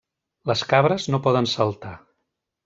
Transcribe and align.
Les 0.51 0.63
cabres 0.71 1.05
no 1.15 1.19
poden 1.27 1.49
saltar. 1.53 1.93